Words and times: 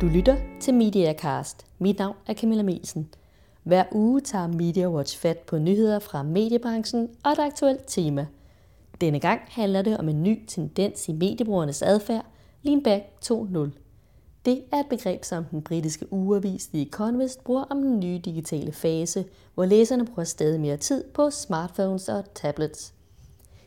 Du 0.00 0.06
lytter 0.06 0.36
til 0.60 0.74
Mediacast. 0.74 1.66
Mit 1.78 1.98
navn 1.98 2.16
er 2.26 2.34
Camilla 2.34 2.62
Melsen. 2.62 3.08
Hver 3.62 3.84
uge 3.92 4.20
tager 4.20 4.46
MediaWatch 4.46 5.18
fat 5.18 5.38
på 5.38 5.58
nyheder 5.58 5.98
fra 5.98 6.22
mediebranchen 6.22 7.08
og 7.24 7.32
et 7.32 7.38
aktuelt 7.38 7.80
tema. 7.86 8.26
Denne 9.00 9.20
gang 9.20 9.40
handler 9.48 9.82
det 9.82 9.98
om 9.98 10.08
en 10.08 10.22
ny 10.22 10.46
tendens 10.46 11.08
i 11.08 11.12
mediebrugernes 11.12 11.82
adfærd, 11.82 12.26
Lean 12.62 12.82
Back 12.82 13.04
2.0. 13.24 13.58
Det 14.44 14.62
er 14.72 14.76
et 14.76 14.86
begreb, 14.90 15.24
som 15.24 15.44
den 15.44 15.62
britiske 15.62 16.12
ugeavis 16.12 16.66
The 16.66 16.82
Economist 16.82 17.44
bruger 17.44 17.64
om 17.70 17.82
den 17.82 18.00
nye 18.00 18.18
digitale 18.18 18.72
fase, 18.72 19.24
hvor 19.54 19.64
læserne 19.64 20.06
bruger 20.06 20.24
stadig 20.24 20.60
mere 20.60 20.76
tid 20.76 21.04
på 21.14 21.30
smartphones 21.30 22.08
og 22.08 22.24
tablets. 22.34 22.94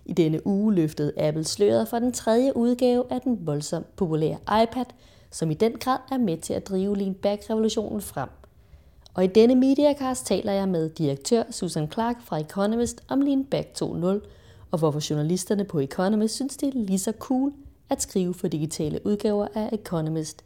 I 0.05 0.13
denne 0.13 0.47
uge 0.47 0.73
løftede 0.73 1.13
Apple 1.17 1.43
sløret 1.43 1.87
for 1.87 1.99
den 1.99 2.11
tredje 2.11 2.57
udgave 2.57 3.03
af 3.09 3.21
den 3.21 3.47
voldsomt 3.47 3.95
populære 3.95 4.37
iPad, 4.63 4.85
som 5.33 5.51
i 5.51 5.53
den 5.53 5.73
grad 5.79 5.99
er 6.11 6.17
med 6.17 6.37
til 6.37 6.53
at 6.53 6.67
drive 6.67 6.97
Lean 6.97 7.13
Back-revolutionen 7.13 8.01
frem. 8.01 8.29
Og 9.13 9.23
i 9.23 9.27
denne 9.27 9.55
Mediacast 9.55 10.25
taler 10.25 10.51
jeg 10.51 10.67
med 10.69 10.89
direktør 10.89 11.43
Susan 11.51 11.91
Clark 11.91 12.15
fra 12.21 12.39
Economist 12.39 13.03
om 13.07 13.21
Lean 13.21 13.45
Back 13.45 13.67
2.0, 13.81 13.85
og 14.71 14.79
hvorfor 14.79 15.09
journalisterne 15.09 15.63
på 15.63 15.79
Economist 15.79 16.35
synes, 16.35 16.57
det 16.57 16.67
er 16.67 16.79
lige 16.79 16.99
så 16.99 17.13
cool 17.19 17.53
at 17.89 18.01
skrive 18.01 18.33
for 18.33 18.47
digitale 18.47 18.99
udgaver 19.05 19.47
af 19.55 19.69
Economist. 19.71 20.43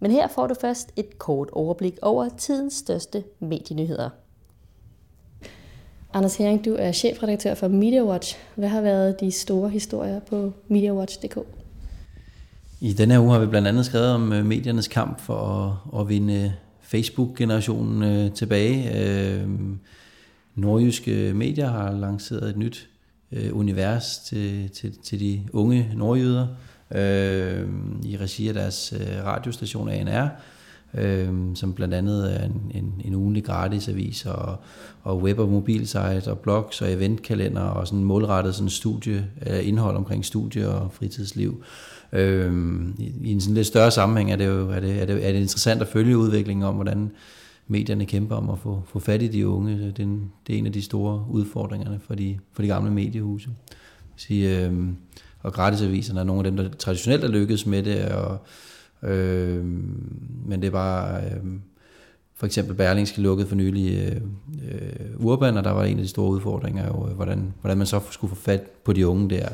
Men 0.00 0.10
her 0.10 0.28
får 0.28 0.46
du 0.46 0.54
først 0.60 0.92
et 0.96 1.18
kort 1.18 1.50
overblik 1.52 1.98
over 2.02 2.28
tidens 2.28 2.74
største 2.74 3.24
medienyheder. 3.38 4.10
Anders 6.12 6.36
Hering, 6.36 6.64
du 6.64 6.74
er 6.78 6.92
chefredaktør 6.92 7.54
for 7.54 7.68
MediaWatch. 7.68 8.38
Hvad 8.54 8.68
har 8.68 8.80
været 8.80 9.20
de 9.20 9.32
store 9.32 9.68
historier 9.68 10.20
på 10.20 10.52
MediaWatch.dk? 10.68 11.57
I 12.80 12.92
denne 12.92 13.14
her 13.14 13.20
uge 13.20 13.32
har 13.32 13.40
vi 13.40 13.46
blandt 13.46 13.68
andet 13.68 13.86
skrevet 13.86 14.08
om 14.08 14.32
øh, 14.32 14.46
mediernes 14.46 14.88
kamp 14.88 15.20
for 15.20 15.36
at, 15.36 16.00
at 16.00 16.08
vinde 16.08 16.52
Facebook-generationen 16.80 18.02
øh, 18.02 18.32
tilbage. 18.32 19.00
Øh, 19.00 19.48
nordjyske 20.54 21.32
medier 21.34 21.70
har 21.70 21.92
lanceret 21.92 22.50
et 22.50 22.56
nyt 22.56 22.88
øh, 23.32 23.56
univers 23.56 24.18
til, 24.18 24.70
til, 24.70 24.98
til 25.02 25.20
de 25.20 25.40
unge 25.52 25.90
nordjyder 25.94 26.46
øhm, 26.90 28.02
i 28.04 28.16
regi 28.16 28.48
af 28.48 28.54
deres 28.54 28.94
øh, 29.00 29.24
radiostation 29.24 29.88
ANR 29.88 30.28
øh, 30.94 31.32
som 31.54 31.74
blandt 31.74 31.94
andet 31.94 32.40
er 32.40 32.44
en, 32.44 32.72
en, 32.74 33.02
en 33.04 33.14
ugenlig 33.14 33.44
gratis 33.44 33.88
avis, 33.88 34.26
og, 34.26 34.56
og 35.02 35.22
web- 35.22 35.38
og 35.38 35.48
mobilsite, 35.48 36.30
og 36.30 36.38
blogs 36.38 36.82
og 36.82 36.92
eventkalender, 36.92 37.62
og 37.62 37.86
sådan 37.86 38.04
målrettet 38.04 38.54
sådan 38.54 38.70
studie, 38.70 39.26
øh, 39.46 39.68
indhold 39.68 39.96
omkring 39.96 40.24
studie 40.24 40.68
og 40.68 40.92
fritidsliv. 40.92 41.62
Øh, 41.62 41.64
Øhm, 42.12 42.94
i, 42.98 43.12
I 43.22 43.32
en 43.32 43.40
sådan 43.40 43.54
lidt 43.54 43.66
større 43.66 43.90
sammenhæng 43.90 44.32
er 44.32 44.36
det 44.36 44.46
jo 44.46 44.70
er 44.70 44.80
det, 44.80 45.02
er 45.02 45.06
det, 45.06 45.28
er 45.28 45.32
det 45.32 45.40
interessant 45.40 45.82
at 45.82 45.88
følge 45.88 46.18
udviklingen 46.18 46.64
om, 46.64 46.74
hvordan 46.74 47.10
medierne 47.66 48.06
kæmper 48.06 48.36
om 48.36 48.50
at 48.50 48.58
få, 48.58 48.82
få 48.86 48.98
fat 48.98 49.22
i 49.22 49.28
de 49.28 49.48
unge. 49.48 49.78
Det 49.78 49.98
er, 49.98 50.02
en, 50.02 50.32
det 50.46 50.54
er 50.54 50.58
en 50.58 50.66
af 50.66 50.72
de 50.72 50.82
store 50.82 51.26
udfordringerne 51.30 52.00
for 52.06 52.14
de, 52.14 52.38
for 52.52 52.62
de 52.62 52.68
gamle 52.68 52.90
mediehuse. 52.90 53.48
Sige, 54.16 54.66
øh, 54.66 54.72
og 55.42 55.52
gratisaviserne 55.52 56.20
er 56.20 56.24
nogle 56.24 56.46
af 56.46 56.52
dem, 56.52 56.56
der 56.56 56.68
traditionelt 56.78 57.24
er 57.24 57.28
lykkedes 57.28 57.66
med 57.66 57.82
det, 57.82 58.04
og 58.08 58.38
Øh, 59.02 59.64
men 60.44 60.62
det 60.62 60.72
var 60.72 61.16
øh, 61.16 61.52
for 62.34 62.46
eksempel 62.46 62.74
Berlingske 62.74 63.20
lukket 63.20 63.48
for 63.48 63.56
nylig 63.56 63.98
øh, 63.98 64.20
øh, 64.70 65.26
Urban, 65.26 65.56
og 65.56 65.64
der 65.64 65.70
var 65.70 65.84
en 65.84 65.96
af 65.96 66.02
de 66.02 66.08
store 66.08 66.30
udfordringer 66.30 66.86
jo, 66.86 67.08
øh, 67.08 67.14
hvordan, 67.14 67.54
hvordan 67.60 67.78
man 67.78 67.86
så 67.86 68.00
skulle 68.10 68.34
få 68.34 68.42
fat 68.42 68.62
på 68.84 68.92
de 68.92 69.06
unge 69.06 69.30
der. 69.30 69.48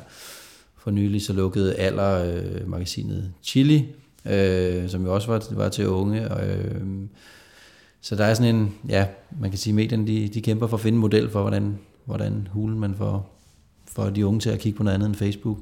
For 0.85 0.91
nylig 0.91 1.23
så 1.23 1.33
lukkede 1.33 1.75
Aller 1.75 2.25
øh, 2.25 2.69
magasinet 2.71 3.33
Chili, 3.43 3.89
øh, 4.25 4.89
som 4.89 5.05
jo 5.05 5.15
også 5.15 5.29
var, 5.29 5.47
var 5.51 5.69
til 5.69 5.89
unge. 5.89 6.31
Og, 6.31 6.49
øh, 6.49 6.83
så 8.01 8.17
der 8.17 8.25
er 8.25 8.35
sådan 8.35 8.55
en, 8.55 8.75
ja, 8.89 9.07
man 9.41 9.51
kan 9.51 9.59
sige, 9.59 9.73
at 9.73 9.75
medierne 9.75 10.07
de, 10.07 10.29
de 10.29 10.43
kæmper 10.43 10.67
for 10.67 10.77
at 10.77 10.81
finde 10.81 10.97
en 10.97 11.01
model 11.01 11.31
for, 11.31 11.41
hvordan, 11.41 11.79
hvordan 12.05 12.49
hulen 12.51 12.81
man 12.81 12.95
får, 12.95 13.31
for 13.85 14.11
de 14.11 14.27
unge 14.27 14.41
til 14.41 14.51
at 14.51 14.59
kigge 14.59 14.77
på 14.77 14.83
noget 14.83 14.95
andet 14.95 15.07
end 15.07 15.15
Facebook. 15.15 15.59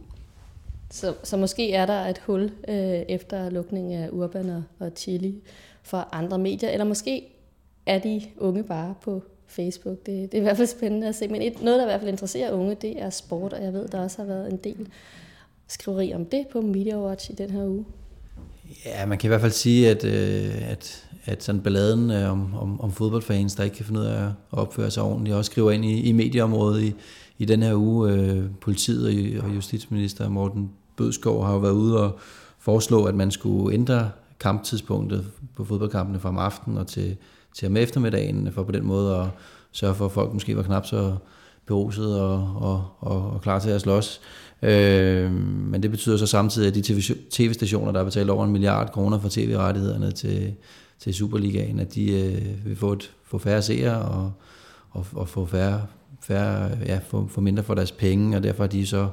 Så, 0.91 1.15
så 1.23 1.37
måske 1.37 1.73
er 1.73 1.87
der 1.87 2.07
et 2.07 2.19
hul 2.19 2.51
øh, 2.69 2.77
efter 3.09 3.51
lukningen 3.51 3.93
af 3.93 4.09
Urban 4.13 4.51
og, 4.51 4.63
og 4.79 4.93
Chili 4.97 5.35
for 5.83 6.09
andre 6.13 6.39
medier, 6.39 6.71
eller 6.71 6.85
måske 6.85 7.23
er 7.87 7.99
de 7.99 8.23
unge 8.39 8.65
bare 8.65 8.95
på 9.03 9.23
Facebook. 9.53 10.07
Det, 10.07 10.33
det 10.33 10.35
er 10.35 10.43
i 10.43 10.45
hvert 10.45 10.57
fald 10.57 10.69
spændende 10.69 11.09
at 11.09 11.15
se. 11.15 11.29
Men 11.29 11.43
et, 11.43 11.63
noget, 11.63 11.79
der 11.79 11.85
i 11.85 11.89
hvert 11.89 12.01
fald 12.01 12.11
interesserer 12.11 12.53
unge, 12.53 12.75
det 12.75 13.03
er 13.03 13.11
sport, 13.11 13.53
og 13.53 13.65
jeg 13.65 13.73
ved, 13.73 13.89
der 13.89 14.01
også 14.01 14.19
har 14.19 14.25
været 14.25 14.53
en 14.53 14.57
del 14.57 14.89
skriveri 15.69 16.15
om 16.15 16.25
det 16.25 16.47
på 16.53 16.61
Media 16.61 16.99
Watch 17.07 17.31
i 17.31 17.35
den 17.35 17.51
her 17.51 17.65
uge. 17.65 17.85
Ja, 18.85 19.07
man 19.07 19.19
kan 19.19 19.29
i 19.29 19.31
hvert 19.31 19.41
fald 19.41 19.53
sige, 19.53 19.91
at, 19.91 20.05
øh, 20.05 20.71
at, 20.71 21.09
at 21.25 21.43
sådan 21.43 21.61
balladen 21.61 22.11
øh, 22.11 22.33
om, 22.33 22.55
om, 22.55 22.81
om 22.81 22.93
fodboldfans, 22.93 23.55
der 23.55 23.65
ikke 23.65 23.77
kan 23.77 23.85
finde 23.85 24.01
ud 24.01 24.07
af 24.07 24.25
at 24.25 24.33
opføre 24.53 24.91
sig 24.91 25.03
ordentligt, 25.03 25.37
også 25.37 25.51
skriver 25.51 25.71
ind 25.71 25.85
i, 25.85 26.03
i 26.03 26.13
medieområdet 26.13 26.83
i, 26.83 26.95
i 27.39 27.45
den 27.45 27.63
her 27.63 27.75
uge. 27.75 28.13
Øh, 28.13 28.45
politiet 28.61 29.41
og 29.41 29.55
justitsminister 29.55 30.29
Morten 30.29 30.71
Bødskov 30.97 31.45
har 31.45 31.53
jo 31.53 31.59
været 31.59 31.73
ude 31.73 32.01
og 32.05 32.19
foreslå, 32.59 33.05
at 33.05 33.15
man 33.15 33.31
skulle 33.31 33.75
ændre 33.75 34.11
kamptidspunktet 34.41 35.27
på 35.57 35.65
fodboldkampene 35.65 36.21
fra 36.21 36.29
om 36.29 36.39
aftenen 36.39 36.79
og 36.79 36.87
til, 36.87 37.17
til 37.55 37.69
om 37.69 37.77
eftermiddagen, 37.77 38.53
for 38.53 38.63
på 38.63 38.73
den 38.73 38.87
måde 38.87 39.17
at 39.17 39.27
sørge 39.73 39.95
for, 39.95 40.05
at 40.05 40.13
folk 40.13 40.33
måske 40.33 40.57
var 40.57 40.63
knap 40.63 40.87
så 40.87 41.17
beruset 41.67 42.21
og, 42.21 42.57
og, 42.57 42.85
og, 43.01 43.31
og 43.31 43.41
klar 43.43 43.59
til 43.59 43.71
at 43.71 43.81
slås. 43.81 44.21
Øh, 44.63 45.33
men 45.71 45.83
det 45.83 45.91
betyder 45.91 46.17
så 46.17 46.27
samtidig, 46.27 46.69
at 46.69 46.75
de 46.75 47.03
tv-stationer, 47.31 47.93
der 47.93 47.99
har 47.99 48.05
betalt 48.05 48.31
over 48.31 48.45
en 48.45 48.53
milliard 48.53 48.93
kroner 48.93 49.19
for 49.19 49.29
tv-rettighederne 49.29 50.13
til, 50.13 50.55
til 50.99 51.15
Superligaen, 51.15 51.81
at 51.81 51.95
de 51.95 52.13
øh, 52.13 52.67
vil 52.67 52.77
få, 52.77 52.93
et, 52.93 53.13
få 53.25 53.39
færre 53.39 53.63
seere 53.63 54.03
og, 54.03 54.33
og, 54.91 55.07
og 55.13 55.29
få 55.29 55.47
færre, 55.47 55.87
færre 56.23 56.71
ja, 56.87 57.01
få, 57.09 57.29
få 57.29 57.41
mindre 57.41 57.63
for 57.63 57.75
deres 57.75 57.93
penge, 57.93 58.37
og 58.37 58.43
derfor 58.43 58.63
har 58.63 58.69
de 58.69 58.87
så 58.87 59.09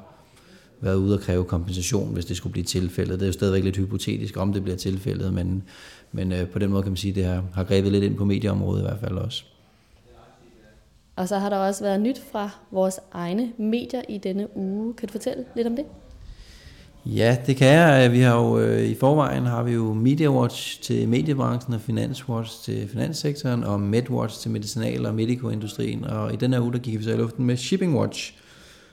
været 0.81 0.95
ude 0.95 1.13
og 1.13 1.21
kræve 1.21 1.43
kompensation, 1.43 2.13
hvis 2.13 2.25
det 2.25 2.37
skulle 2.37 2.51
blive 2.51 2.65
tilfældet. 2.65 3.19
Det 3.19 3.21
er 3.21 3.27
jo 3.27 3.33
stadigvæk 3.33 3.63
lidt 3.63 3.77
hypotetisk, 3.77 4.37
om 4.37 4.53
det 4.53 4.63
bliver 4.63 4.77
tilfældet, 4.77 5.33
men, 5.33 5.63
men 6.11 6.31
øh, 6.31 6.47
på 6.47 6.59
den 6.59 6.69
måde 6.69 6.83
kan 6.83 6.91
man 6.91 6.97
sige, 6.97 7.11
at 7.11 7.15
det 7.15 7.25
har, 7.25 7.43
har 7.53 7.63
grebet 7.63 7.91
lidt 7.91 8.03
ind 8.03 8.15
på 8.15 8.25
medieområdet 8.25 8.81
i 8.81 8.83
hvert 8.83 8.99
fald 8.99 9.17
også. 9.17 9.43
Og 11.15 11.27
så 11.27 11.37
har 11.37 11.49
der 11.49 11.57
også 11.57 11.83
været 11.83 12.01
nyt 12.01 12.21
fra 12.31 12.49
vores 12.71 12.99
egne 13.11 13.51
medier 13.57 14.01
i 14.09 14.17
denne 14.17 14.57
uge. 14.57 14.93
Kan 14.93 15.07
du 15.07 15.11
fortælle 15.11 15.45
lidt 15.55 15.67
om 15.67 15.75
det? 15.75 15.85
Ja, 17.05 17.37
det 17.45 17.55
kan 17.55 17.67
jeg. 17.67 18.11
Vi 18.11 18.19
har 18.19 18.35
jo 18.35 18.59
øh, 18.59 18.83
i 18.83 18.95
forvejen 18.95 19.45
har 19.45 19.63
vi 19.63 19.71
jo 19.71 19.93
Media 19.93 20.29
Watch 20.29 20.81
til 20.81 21.09
mediebranchen 21.09 21.73
og 21.73 21.81
Finance 21.81 22.29
Watch 22.29 22.63
til 22.63 22.87
finanssektoren 22.87 23.63
og 23.63 23.79
MedWatch 23.79 24.39
til 24.39 24.51
medicinal- 24.51 25.05
og 25.05 25.15
medicoindustrien. 25.15 26.03
Og 26.03 26.33
i 26.33 26.35
den 26.35 26.53
her 26.53 26.61
uge, 26.61 26.73
der 26.73 26.79
gik 26.79 26.99
vi 26.99 27.03
så 27.03 27.13
i 27.13 27.17
luften 27.17 27.45
med 27.45 27.57
Shipping 27.57 27.97
Watch, 27.97 28.33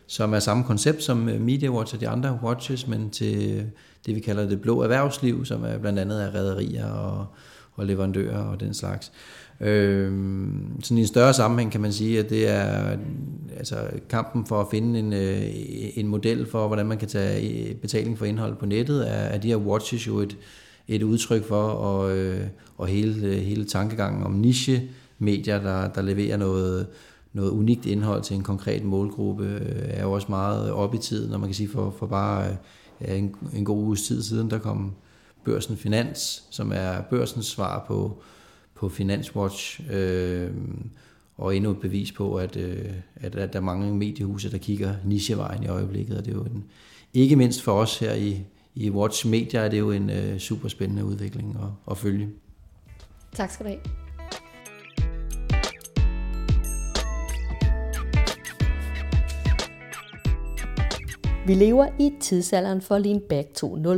som 0.07 0.35
er 0.35 0.39
samme 0.39 0.65
koncept 0.65 1.03
som 1.03 1.29
øh, 1.29 1.41
Media 1.41 1.71
Watch 1.71 1.95
og 1.95 2.01
de 2.01 2.09
andre 2.09 2.39
watches, 2.43 2.87
men 2.87 3.11
til 3.11 3.65
det, 4.07 4.15
vi 4.15 4.21
kalder 4.21 4.49
det 4.49 4.61
blå 4.61 4.83
erhvervsliv, 4.83 5.45
som 5.45 5.65
er 5.65 5.79
blandt 5.79 5.99
andet 5.99 6.23
er 6.23 6.35
rædderier 6.35 6.87
og, 6.87 7.27
og 7.75 7.87
leverandører 7.87 8.39
og 8.39 8.61
den 8.61 8.75
slags. 8.75 9.13
Øh, 9.61 10.13
sådan 10.83 10.99
i 10.99 11.01
en 11.01 11.07
større 11.07 11.35
sammenhæng 11.35 11.73
kan 11.73 11.81
man 11.81 11.93
sige, 11.93 12.19
at 12.19 12.31
det 12.31 12.49
er 12.49 12.97
altså 13.57 13.77
kampen 14.09 14.47
for 14.47 14.61
at 14.61 14.67
finde 14.71 14.99
en, 14.99 15.13
øh, 15.13 15.43
en 15.95 16.07
model 16.07 16.47
for, 16.51 16.67
hvordan 16.67 16.87
man 16.87 16.99
kan 16.99 17.09
tage 17.09 17.69
øh, 17.69 17.75
betaling 17.75 18.19
for 18.19 18.25
indhold 18.25 18.57
på 18.57 18.67
nettet, 18.67 19.11
er, 19.11 19.13
er 19.13 19.39
de 19.39 19.49
her 19.49 19.57
watches 19.57 20.07
jo 20.07 20.19
et, 20.19 20.37
et 20.89 21.03
udtryk 21.03 21.45
for, 21.45 21.63
og, 21.63 22.17
øh, 22.17 22.47
og 22.79 22.87
hele, 22.87 23.35
hele 23.35 23.65
tankegangen 23.65 24.23
om 24.23 24.33
niche-medier, 24.33 25.63
der, 25.63 25.89
der 25.89 26.03
leverer 26.03 26.37
noget, 26.37 26.87
noget 27.33 27.51
unikt 27.51 27.87
indhold 27.87 28.23
til 28.23 28.37
en 28.37 28.43
konkret 28.43 28.85
målgruppe, 28.85 29.47
er 29.89 30.03
jo 30.03 30.13
også 30.13 30.27
meget 30.31 30.73
op 30.73 30.95
i 30.95 30.99
tiden, 30.99 31.31
når 31.31 31.39
man 31.39 31.49
kan 31.49 31.55
sige 31.55 31.69
for, 31.69 31.95
for 31.99 32.07
bare 32.07 32.57
en, 33.01 33.35
en 33.55 33.65
god 33.65 33.83
uges 33.83 34.03
tid 34.07 34.23
siden, 34.23 34.51
der 34.51 34.59
kom 34.59 34.95
Børsen 35.45 35.77
Finans, 35.77 36.45
som 36.51 36.73
er 36.75 37.01
børsens 37.01 37.47
svar 37.47 37.85
på, 37.87 38.23
på 38.75 38.89
Finanswatch, 38.89 39.81
øh, 39.91 40.51
og 41.37 41.57
endnu 41.57 41.71
et 41.71 41.81
bevis 41.81 42.13
på, 42.13 42.35
at, 42.35 42.57
øh, 42.57 42.93
at, 43.17 43.35
at 43.35 43.53
der 43.53 43.59
er 43.59 43.63
mange 43.63 43.95
mediehuse, 43.95 44.51
der 44.51 44.59
kigger 44.59 44.95
nichevejen 45.05 45.63
i 45.63 45.69
øjeblikket, 45.69 46.19
og 46.19 46.25
det 46.25 46.31
er 46.31 46.37
jo 46.37 46.45
en, 46.45 46.65
ikke 47.15 47.37
mindst 47.37 47.63
for 47.63 47.73
os 47.73 47.99
her 47.99 48.15
i, 48.15 48.45
i 48.75 48.91
Watch 48.91 49.27
Media, 49.27 49.61
er 49.61 49.69
det 49.69 49.79
jo 49.79 49.91
en 49.91 50.11
øh, 50.11 50.39
super 50.39 50.69
spændende 50.69 51.05
udvikling 51.05 51.59
at, 51.63 51.91
at 51.91 51.99
følge. 51.99 52.29
Tak 53.33 53.51
skal 53.51 53.67
du 53.67 53.71
have. 53.71 54.06
Vi 61.47 61.55
lever 61.55 61.87
i 61.99 62.13
tidsalderen 62.21 62.81
for 62.81 62.99
Lean 62.99 63.21
Back 63.21 63.49
2.0, 63.65 63.89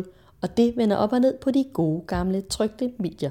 og 0.40 0.56
det 0.56 0.76
vender 0.76 0.96
op 0.96 1.12
og 1.12 1.20
ned 1.20 1.38
på 1.38 1.50
de 1.50 1.64
gode 1.72 2.02
gamle 2.06 2.40
trygte 2.40 2.92
medier. 2.98 3.30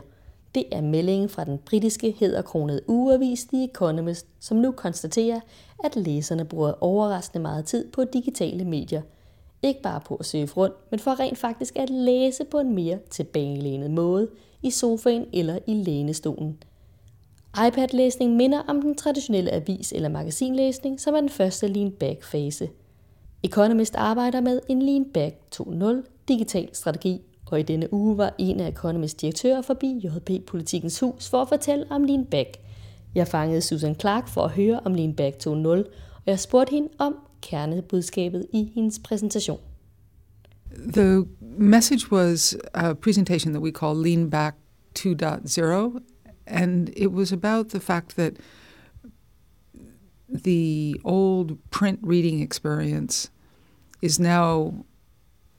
Det 0.55 0.63
er 0.71 0.81
meldingen 0.81 1.29
fra 1.29 1.43
den 1.43 1.57
britiske 1.65 2.15
hedderkronede 2.19 2.81
ugeavis 2.87 3.45
The 3.45 3.63
Economist, 3.63 4.27
som 4.39 4.57
nu 4.57 4.71
konstaterer, 4.71 5.39
at 5.83 5.95
læserne 5.95 6.45
bruger 6.45 6.83
overraskende 6.83 7.41
meget 7.41 7.65
tid 7.65 7.91
på 7.91 8.03
digitale 8.03 8.65
medier. 8.65 9.01
Ikke 9.63 9.81
bare 9.81 10.01
på 10.05 10.15
at 10.15 10.25
søge 10.25 10.49
rundt, 10.57 10.75
men 10.91 10.99
for 10.99 11.19
rent 11.19 11.37
faktisk 11.37 11.75
at 11.75 11.89
læse 11.89 12.45
på 12.45 12.59
en 12.59 12.75
mere 12.75 12.99
tilbagelænet 13.09 13.91
måde 13.91 14.27
i 14.63 14.71
sofaen 14.71 15.25
eller 15.33 15.59
i 15.67 15.73
lænestolen. 15.73 16.57
iPad-læsning 17.67 18.35
minder 18.35 18.59
om 18.67 18.81
den 18.81 18.95
traditionelle 18.95 19.51
avis- 19.51 19.95
eller 19.95 20.09
magasinlæsning, 20.09 21.01
som 21.01 21.13
er 21.13 21.19
den 21.19 21.29
første 21.29 21.67
lean 21.67 21.91
back-fase. 21.91 22.69
Economist 23.43 23.95
arbejder 23.95 24.41
med 24.41 24.59
en 24.69 24.81
lean 24.81 25.05
back 25.13 25.35
2.0 25.55 25.85
digital 26.27 26.69
strategi, 26.73 27.21
og 27.45 27.59
i 27.59 27.63
denne 27.63 27.93
uge 27.93 28.17
var 28.17 28.33
en 28.37 28.59
af 28.59 28.67
Economist 28.67 29.21
direktører 29.21 29.61
forbi 29.61 29.87
JP 29.87 30.45
Politikens 30.47 30.99
Hus 30.99 31.29
for 31.29 31.41
at 31.41 31.49
fortælle 31.49 31.85
om 31.89 32.03
lean 32.03 32.25
back. 32.25 32.57
Jeg 33.15 33.27
fangede 33.27 33.61
Susan 33.61 33.95
Clark 33.99 34.27
for 34.27 34.43
at 34.43 34.51
høre 34.51 34.79
om 34.79 34.93
lean 34.93 35.13
back 35.13 35.35
2.0, 35.47 35.47
og 35.47 35.85
jeg 36.25 36.39
spurgte 36.39 36.71
hende 36.71 36.89
om 36.97 37.15
kernebudskabet 37.41 38.45
i 38.53 38.71
hendes 38.75 38.99
præsentation. 38.99 39.59
The 40.93 41.25
message 41.57 42.11
was 42.11 42.57
a 42.73 42.93
presentation 42.93 43.53
that 43.53 43.63
we 43.63 43.71
call 43.71 44.03
Lean 44.03 44.29
Back 44.29 44.55
2.0, 44.99 45.99
and 46.47 46.89
it 46.97 47.07
was 47.07 47.31
about 47.31 47.67
the 47.69 47.79
fact 47.79 48.09
that 48.09 48.33
the 50.29 50.99
old 51.03 51.57
print 51.71 51.99
reading 52.01 52.41
experience 52.41 53.29
is 54.01 54.19
now, 54.19 54.85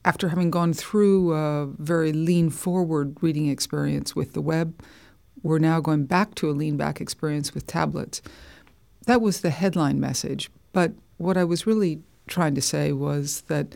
after 0.05 0.29
having 0.29 0.51
gone 0.51 0.73
through 0.73 1.33
a 1.33 1.65
very 1.77 2.13
lean 2.13 2.49
forward 2.49 3.17
reading 3.21 3.49
experience 3.49 4.15
with 4.15 4.33
the 4.33 4.41
web, 4.41 4.81
we're 5.41 5.59
now 5.59 5.79
going 5.79 6.05
back 6.05 6.35
to 6.35 6.49
a 6.49 6.51
lean 6.51 6.77
back 6.77 7.01
experience 7.01 7.53
with 7.53 7.65
tablets. 7.65 8.21
That 9.05 9.21
was 9.21 9.41
the 9.41 9.49
headline 9.49 9.99
message. 9.99 10.49
But 10.73 10.93
what 11.17 11.37
I 11.37 11.43
was 11.43 11.65
really 11.65 12.01
trying 12.27 12.55
to 12.55 12.61
say 12.61 12.91
was 12.91 13.41
that 13.47 13.75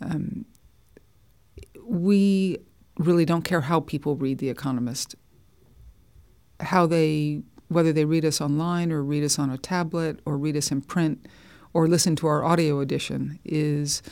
um, 0.00 0.44
we 1.82 2.58
really 2.98 3.24
don't 3.24 3.42
care 3.42 3.62
how 3.62 3.80
people 3.80 4.16
read 4.16 4.38
The 4.38 4.50
Economist, 4.50 5.14
how 6.60 6.86
they, 6.86 7.42
whether 7.70 7.92
they 7.92 8.04
read 8.04 8.24
us 8.24 8.40
online 8.40 8.90
or 8.90 9.02
read 9.02 9.22
us 9.22 9.38
on 9.38 9.48
a 9.48 9.56
tablet 9.56 10.18
or 10.24 10.36
read 10.36 10.56
us 10.56 10.72
in 10.72 10.80
print 10.80 11.24
or 11.72 11.86
listen 11.86 12.16
to 12.16 12.26
our 12.26 12.44
audio 12.44 12.80
edition 12.80 13.38
is 13.44 14.02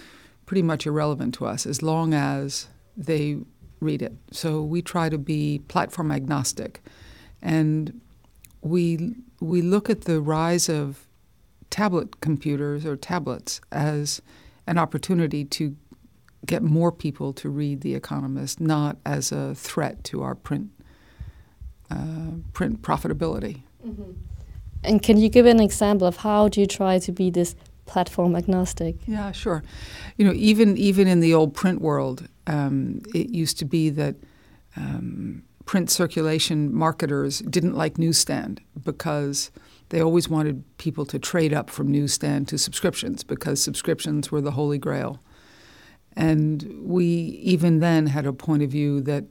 pretty 0.46 0.62
much 0.62 0.86
irrelevant 0.86 1.34
to 1.34 1.44
us 1.44 1.66
as 1.66 1.82
long 1.82 2.14
as 2.14 2.68
they 2.96 3.36
read 3.80 4.00
it. 4.00 4.14
So 4.30 4.62
we 4.62 4.80
try 4.80 5.08
to 5.08 5.18
be 5.18 5.58
platform 5.66 6.12
agnostic. 6.12 6.80
And 7.42 8.00
we, 8.60 9.16
we 9.40 9.60
look 9.60 9.90
at 9.90 10.02
the 10.02 10.20
rise 10.20 10.68
of 10.68 11.08
tablet 11.68 12.20
computers 12.20 12.86
or 12.86 12.96
tablets 12.96 13.60
as 13.72 14.22
an 14.68 14.78
opportunity 14.78 15.44
to 15.44 15.76
get 16.46 16.62
more 16.62 16.92
people 16.92 17.32
to 17.32 17.48
read 17.48 17.80
The 17.80 17.96
Economist, 17.96 18.60
not 18.60 18.98
as 19.04 19.32
a 19.32 19.56
threat 19.56 20.04
to 20.04 20.22
our 20.22 20.36
print 20.36 20.70
uh, 21.90 22.32
print 22.52 22.82
profitability. 22.82 23.62
Mm-hmm. 23.86 24.12
And 24.84 25.02
can 25.02 25.16
you 25.16 25.28
give 25.28 25.46
an 25.46 25.60
example 25.60 26.06
of 26.06 26.18
how 26.18 26.48
do 26.48 26.60
you 26.60 26.66
try 26.66 26.98
to 27.00 27.12
be 27.12 27.30
this 27.30 27.54
platform 27.86 28.36
agnostic? 28.36 28.96
Yeah, 29.06 29.32
sure. 29.32 29.62
You 30.16 30.26
know, 30.26 30.32
even 30.34 30.76
even 30.76 31.08
in 31.08 31.20
the 31.20 31.34
old 31.34 31.54
print 31.54 31.80
world, 31.80 32.28
um, 32.46 33.02
it 33.14 33.30
used 33.30 33.58
to 33.58 33.64
be 33.64 33.90
that 33.90 34.14
um, 34.76 35.42
print 35.64 35.90
circulation 35.90 36.72
marketers 36.72 37.40
didn't 37.40 37.74
like 37.74 37.98
newsstand 37.98 38.60
because 38.84 39.50
they 39.88 40.00
always 40.00 40.28
wanted 40.28 40.64
people 40.78 41.04
to 41.06 41.18
trade 41.18 41.52
up 41.52 41.70
from 41.70 41.90
newsstand 41.90 42.48
to 42.48 42.58
subscriptions 42.58 43.24
because 43.24 43.62
subscriptions 43.62 44.30
were 44.30 44.40
the 44.40 44.52
holy 44.52 44.78
grail. 44.78 45.20
And 46.14 46.82
we 46.82 47.04
even 47.04 47.80
then 47.80 48.06
had 48.06 48.26
a 48.26 48.32
point 48.32 48.62
of 48.62 48.70
view 48.70 49.00
that 49.02 49.24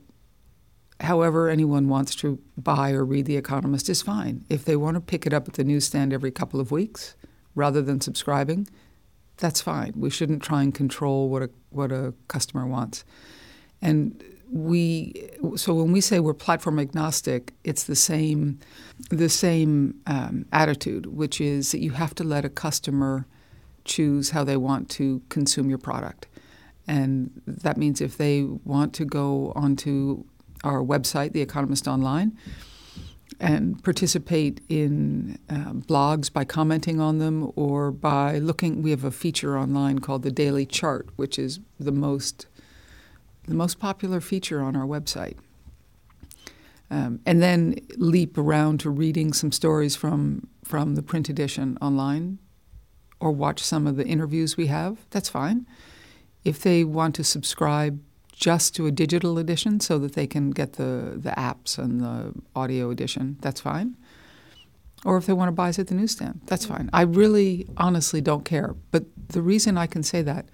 however 1.00 1.48
anyone 1.48 1.88
wants 1.88 2.14
to 2.16 2.38
buy 2.56 2.92
or 2.92 3.04
read 3.04 3.26
The 3.26 3.36
Economist 3.36 3.88
is 3.88 4.02
fine. 4.02 4.44
If 4.48 4.64
they 4.64 4.76
want 4.76 4.96
to 4.96 5.00
pick 5.00 5.26
it 5.26 5.32
up 5.32 5.48
at 5.48 5.54
the 5.54 5.64
newsstand 5.64 6.12
every 6.12 6.30
couple 6.30 6.60
of 6.60 6.70
weeks 6.70 7.14
rather 7.54 7.82
than 7.82 8.00
subscribing, 8.00 8.68
that's 9.36 9.60
fine. 9.60 9.92
We 9.96 10.10
shouldn't 10.10 10.42
try 10.42 10.62
and 10.62 10.74
control 10.74 11.28
what 11.28 11.42
a 11.42 11.50
what 11.70 11.92
a 11.92 12.14
customer 12.26 12.66
wants. 12.66 13.04
And 13.80 14.22
we 14.50 15.30
so 15.56 15.74
when 15.74 15.92
we 15.92 16.00
say 16.00 16.20
we're 16.20 16.34
platform 16.34 16.78
agnostic, 16.78 17.54
it's 17.64 17.84
the 17.84 17.96
same 17.96 18.58
the 19.10 19.28
same 19.28 19.94
um, 20.06 20.46
attitude, 20.52 21.06
which 21.06 21.40
is 21.40 21.72
that 21.72 21.80
you 21.80 21.92
have 21.92 22.14
to 22.16 22.24
let 22.24 22.44
a 22.44 22.48
customer 22.48 23.26
choose 23.84 24.30
how 24.30 24.44
they 24.44 24.56
want 24.56 24.90
to 24.90 25.22
consume 25.28 25.68
your 25.68 25.78
product, 25.78 26.26
and 26.86 27.30
that 27.46 27.76
means 27.76 28.00
if 28.00 28.16
they 28.16 28.42
want 28.42 28.92
to 28.94 29.04
go 29.04 29.52
onto 29.54 30.24
our 30.64 30.82
website, 30.82 31.32
The 31.32 31.40
Economist 31.40 31.86
Online, 31.86 32.36
and 33.40 33.82
participate 33.84 34.60
in 34.68 35.38
uh, 35.48 35.72
blogs 35.72 36.32
by 36.32 36.44
commenting 36.44 37.00
on 37.00 37.18
them 37.18 37.52
or 37.54 37.90
by 37.92 38.38
looking. 38.38 38.82
We 38.82 38.90
have 38.90 39.04
a 39.04 39.10
feature 39.10 39.58
online 39.58 40.00
called 40.00 40.22
the 40.22 40.30
Daily 40.30 40.66
Chart, 40.66 41.08
which 41.16 41.38
is 41.38 41.60
the 41.78 41.92
most 41.92 42.46
the 43.46 43.54
most 43.54 43.78
popular 43.78 44.20
feature 44.20 44.60
on 44.60 44.76
our 44.76 44.84
website. 44.84 45.38
Um, 46.90 47.20
and 47.24 47.40
then 47.40 47.76
leap 47.96 48.36
around 48.36 48.80
to 48.80 48.90
reading 48.90 49.32
some 49.32 49.52
stories 49.52 49.94
from 49.94 50.48
from 50.64 50.94
the 50.94 51.02
print 51.02 51.28
edition 51.28 51.78
online, 51.80 52.38
or 53.20 53.30
watch 53.30 53.62
some 53.62 53.86
of 53.86 53.96
the 53.96 54.06
interviews 54.06 54.56
we 54.56 54.66
have. 54.66 54.98
That's 55.10 55.28
fine. 55.28 55.66
If 56.44 56.60
they 56.60 56.84
want 56.84 57.14
to 57.16 57.24
subscribe 57.24 58.00
just 58.38 58.74
to 58.76 58.86
a 58.86 58.92
digital 58.92 59.36
edition 59.36 59.80
so 59.80 59.98
that 59.98 60.12
they 60.12 60.26
can 60.26 60.50
get 60.50 60.74
the, 60.74 61.14
the 61.16 61.30
apps 61.30 61.76
and 61.76 62.00
the 62.00 62.32
audio 62.54 62.90
edition, 62.90 63.36
that's 63.40 63.60
fine. 63.60 63.96
Or 65.04 65.16
if 65.16 65.26
they 65.26 65.32
want 65.32 65.48
to 65.48 65.52
buy 65.52 65.70
it 65.70 65.78
at 65.78 65.88
the 65.88 65.94
newsstand, 65.94 66.42
that's 66.46 66.64
fine. 66.64 66.88
I 66.92 67.02
really 67.02 67.66
honestly 67.76 68.20
don't 68.20 68.44
care. 68.44 68.74
But 68.92 69.04
the 69.28 69.42
reason 69.42 69.76
I 69.76 69.86
can 69.86 70.02
say 70.02 70.22
that 70.22 70.46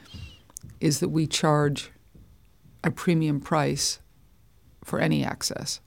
is 0.81 1.01
that 1.01 1.11
we 1.11 1.27
charge 1.27 1.91
a 2.83 2.91
premium 2.91 3.41
price 3.41 4.01
for 4.83 4.99
any 4.99 5.23
access. 5.25 5.81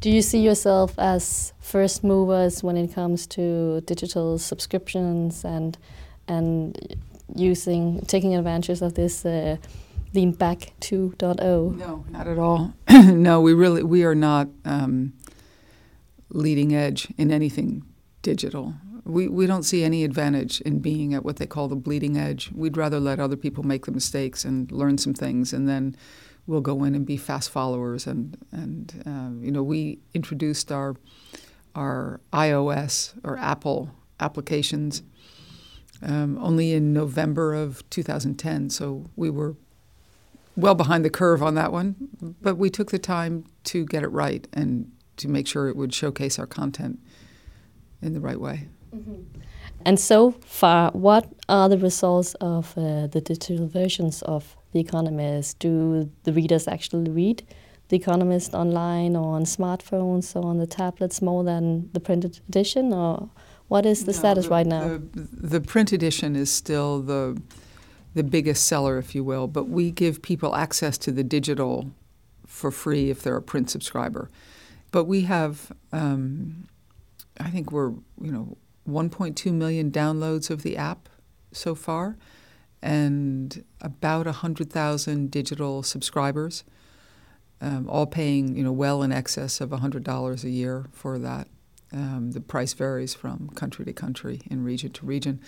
Do 0.00 0.10
you 0.10 0.22
see 0.22 0.40
yourself 0.40 0.96
as 0.96 1.52
first 1.58 2.04
movers 2.04 2.62
when 2.62 2.76
it 2.76 2.94
comes 2.94 3.26
to 3.28 3.80
digital 3.80 4.38
subscriptions 4.38 5.44
and 5.44 5.76
and 6.28 6.96
using 7.34 8.00
taking 8.06 8.34
advantage 8.34 8.80
of 8.80 8.94
this 8.94 9.24
uh, 9.24 9.56
lean 10.14 10.32
back 10.32 10.72
2.0? 10.80 11.76
No, 11.76 12.04
not 12.10 12.26
at 12.26 12.38
all. 12.38 12.74
no, 12.88 13.40
we 13.40 13.52
really 13.52 13.82
we 13.82 14.04
are 14.04 14.14
not 14.14 14.48
um, 14.64 15.12
leading 16.30 16.74
edge 16.74 17.08
in 17.16 17.30
anything 17.30 17.84
digital. 18.22 18.74
We 19.04 19.28
we 19.28 19.46
don't 19.46 19.62
see 19.62 19.84
any 19.84 20.04
advantage 20.04 20.60
in 20.62 20.80
being 20.80 21.14
at 21.14 21.24
what 21.24 21.36
they 21.36 21.46
call 21.46 21.68
the 21.68 21.76
bleeding 21.76 22.16
edge. 22.18 22.50
We'd 22.54 22.76
rather 22.76 23.00
let 23.00 23.20
other 23.20 23.36
people 23.36 23.64
make 23.64 23.86
the 23.86 23.92
mistakes 23.92 24.44
and 24.44 24.70
learn 24.70 24.98
some 24.98 25.14
things, 25.14 25.52
and 25.52 25.68
then 25.68 25.96
we'll 26.46 26.60
go 26.60 26.84
in 26.84 26.94
and 26.94 27.06
be 27.06 27.16
fast 27.16 27.50
followers. 27.50 28.06
And 28.06 28.36
and 28.52 29.02
uh, 29.06 29.44
you 29.44 29.50
know, 29.50 29.62
we 29.62 30.00
introduced 30.14 30.70
our 30.70 30.96
our 31.74 32.20
iOS 32.32 33.14
or 33.24 33.38
Apple 33.38 33.90
applications 34.20 35.02
um, 36.02 36.38
only 36.38 36.72
in 36.72 36.92
November 36.92 37.54
of 37.54 37.88
2010. 37.90 38.70
So 38.70 39.06
we 39.16 39.30
were 39.30 39.56
well 40.58 40.74
behind 40.74 41.04
the 41.04 41.10
curve 41.10 41.42
on 41.42 41.54
that 41.54 41.72
one, 41.72 41.96
but 42.42 42.56
we 42.56 42.70
took 42.70 42.90
the 42.90 42.98
time 42.98 43.44
to 43.64 43.84
get 43.86 44.02
it 44.02 44.08
right 44.08 44.46
and 44.52 44.90
to 45.16 45.28
make 45.28 45.46
sure 45.46 45.68
it 45.68 45.76
would 45.76 45.94
showcase 45.94 46.38
our 46.38 46.46
content 46.46 46.98
in 48.02 48.12
the 48.12 48.20
right 48.20 48.40
way. 48.40 48.68
Mm-hmm. 48.94 49.40
And 49.84 50.00
so 50.00 50.32
far, 50.32 50.90
what 50.92 51.32
are 51.48 51.68
the 51.68 51.78
results 51.78 52.34
of 52.40 52.76
uh, 52.76 53.06
the 53.06 53.20
digital 53.20 53.68
versions 53.68 54.22
of 54.22 54.56
The 54.72 54.80
Economist? 54.80 55.58
Do 55.60 56.10
the 56.24 56.32
readers 56.32 56.66
actually 56.66 57.10
read 57.10 57.44
The 57.88 57.96
Economist 57.96 58.54
online 58.54 59.14
or 59.14 59.36
on 59.36 59.44
smartphones 59.44 60.34
or 60.34 60.44
on 60.44 60.58
the 60.58 60.66
tablets 60.66 61.22
more 61.22 61.44
than 61.44 61.90
the 61.92 62.00
printed 62.00 62.40
edition, 62.48 62.92
or 62.92 63.30
what 63.68 63.86
is 63.86 64.04
the 64.04 64.12
no, 64.12 64.18
status 64.18 64.44
the, 64.46 64.50
right 64.50 64.66
now? 64.66 64.98
The, 65.14 65.28
the 65.32 65.60
print 65.60 65.92
edition 65.92 66.34
is 66.34 66.50
still 66.50 67.00
the 67.00 67.40
the 68.14 68.24
biggest 68.24 68.64
seller, 68.64 68.98
if 68.98 69.14
you 69.14 69.22
will, 69.22 69.46
but 69.46 69.68
we 69.68 69.90
give 69.90 70.22
people 70.22 70.54
access 70.54 70.98
to 70.98 71.12
the 71.12 71.24
digital 71.24 71.90
for 72.46 72.70
free 72.70 73.10
if 73.10 73.22
they're 73.22 73.36
a 73.36 73.42
print 73.42 73.70
subscriber. 73.70 74.30
But 74.90 75.04
we 75.04 75.22
have, 75.22 75.72
um, 75.92 76.64
I 77.38 77.50
think 77.50 77.70
we're, 77.70 77.90
you 78.20 78.32
know, 78.32 78.56
1.2 78.88 79.52
million 79.52 79.90
downloads 79.90 80.50
of 80.50 80.62
the 80.62 80.76
app 80.76 81.08
so 81.52 81.74
far, 81.74 82.16
and 82.82 83.64
about 83.80 84.26
100,000 84.26 85.30
digital 85.30 85.82
subscribers, 85.82 86.64
um, 87.60 87.88
all 87.88 88.06
paying, 88.06 88.56
you 88.56 88.64
know, 88.64 88.72
well 88.72 89.02
in 89.02 89.12
excess 89.12 89.60
of 89.60 89.70
$100 89.70 90.44
a 90.44 90.50
year 90.50 90.86
for 90.92 91.18
that. 91.18 91.48
Um, 91.92 92.32
the 92.32 92.40
price 92.40 92.74
varies 92.74 93.14
from 93.14 93.50
country 93.50 93.84
to 93.84 93.92
country 93.92 94.42
and 94.50 94.64
region 94.64 94.92
to 94.92 95.06
region. 95.06 95.40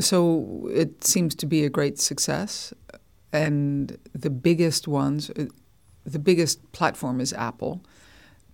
So 0.00 0.68
it 0.72 1.04
seems 1.04 1.34
to 1.36 1.46
be 1.46 1.64
a 1.64 1.70
great 1.70 1.98
success, 1.98 2.72
and 3.32 3.98
the 4.14 4.30
biggest 4.30 4.88
ones, 4.88 5.30
uh, 5.30 5.46
the 6.04 6.18
biggest 6.18 6.72
platform 6.72 7.20
is 7.20 7.32
Apple, 7.32 7.82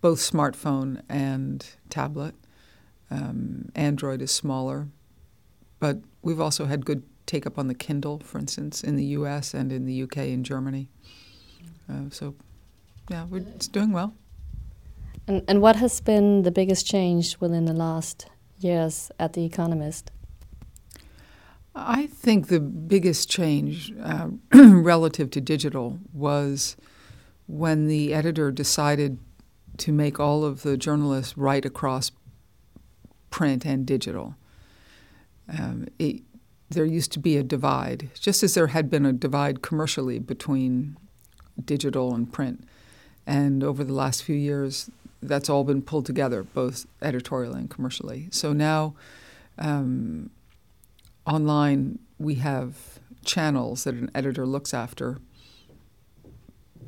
both 0.01 0.19
smartphone 0.19 1.03
and 1.09 1.67
tablet. 1.91 2.35
Um, 3.11 3.71
Android 3.75 4.21
is 4.21 4.31
smaller, 4.31 4.89
but 5.79 5.99
we've 6.23 6.41
also 6.41 6.67
had 6.67 6.85
good 6.85 7.03
take 7.27 7.47
up 7.47 7.59
on 7.59 7.69
the 7.69 7.75
Kindle, 7.75 8.19
for 8.21 8.39
instance, 8.39 8.83
in 8.83 8.97
the 8.97 9.05
U.S. 9.05 9.55
and 9.55 9.71
in 9.71 9.85
the 9.85 9.93
U.K. 9.93 10.33
and 10.33 10.45
Germany. 10.45 10.89
Uh, 11.89 12.11
so, 12.11 12.35
yeah, 13.09 13.25
we're, 13.25 13.45
it's 13.55 13.69
doing 13.69 13.93
well. 13.93 14.15
And, 15.27 15.43
and 15.47 15.61
what 15.61 15.77
has 15.77 16.01
been 16.01 16.43
the 16.43 16.51
biggest 16.51 16.87
change 16.87 17.39
within 17.39 17.67
the 17.67 17.75
last 17.75 18.27
years 18.59 19.11
at 19.19 19.35
The 19.35 19.45
Economist? 19.45 20.11
I 21.87 22.07
think 22.07 22.49
the 22.49 22.61
biggest 22.61 23.31
change 23.31 23.93
uh, 24.03 24.29
relative 24.55 25.31
to 25.33 25.41
digital 25.41 25.99
was 26.13 26.77
when 27.47 27.87
the 27.87 28.13
editor 28.13 28.51
decided 28.51 29.19
to 29.79 29.93
make 29.93 30.19
all 30.19 30.45
of 30.45 30.63
the 30.63 30.77
journalists 30.77 31.37
write 31.39 31.65
across 31.65 32.11
print 33.31 33.65
and 33.65 33.87
digital. 33.87 34.35
Um, 35.49 35.87
it, 35.99 36.23
there 36.69 36.85
used 36.85 37.13
to 37.13 37.19
be 37.19 37.37
a 37.37 37.43
divide, 37.43 38.11
just 38.19 38.43
as 38.43 38.55
there 38.55 38.69
had 38.69 38.91
been 38.91 39.07
a 39.07 39.13
divide 39.13 39.63
commercially 39.63 40.19
between 40.19 40.97
digital 41.65 42.15
and 42.15 42.31
print. 42.31 42.65
And 43.27 43.63
over 43.63 43.85
the 43.85 43.93
last 43.93 44.23
few 44.23 44.37
years, 44.37 44.91
that's 45.23 45.49
all 45.49 45.65
been 45.65 45.83
pulled 45.83 46.07
together, 46.07 46.43
both 46.43 46.87
editorially 47.03 47.61
and 47.61 47.71
commercially. 47.71 48.29
So 48.31 48.53
now, 48.53 48.95
um, 49.59 50.31
online, 51.29 51.99
we 52.19 52.37
have 52.37 52.99
channels 53.25 53.85
that 53.85 53.95
an 53.95 54.11
editor 54.15 54.47
looks 54.47 54.73
after, 54.73 55.19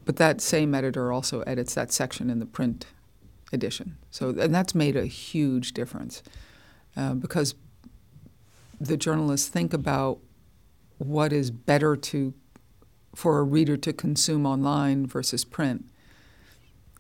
but 0.05 0.17
that 0.17 0.41
same 0.41 0.75
editor 0.75 1.13
also 1.13 1.43
edits 1.43 1.75
that 1.75 1.93
section 1.93 2.31
in 2.31 2.39
the 2.39 2.47
print 2.47 2.87
edition. 3.53 3.97
So, 4.11 4.31
and 4.31 4.55
that's 4.55 4.75
made 4.75 4.97
a 4.97 5.07
huge 5.07 5.73
difference 5.73 6.23
uh, 6.97 7.15
because 7.15 7.55
the 8.81 8.97
journalists 8.97 9.49
think 9.49 9.75
about 9.75 10.19
what 10.99 11.33
is 11.33 11.51
better 11.51 11.97
to 11.97 12.35
for 13.15 13.41
a 13.41 13.43
reader 13.43 13.77
to 13.77 13.93
consume 13.93 14.47
online 14.47 15.05
versus 15.05 15.45
print, 15.45 15.85